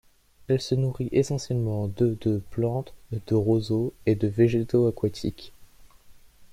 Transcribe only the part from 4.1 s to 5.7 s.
de végétaux aquatiques.